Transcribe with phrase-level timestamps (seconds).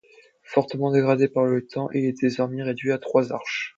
[0.41, 3.69] Fortement dégradé par le temps, il est désormais réduit à trois arches.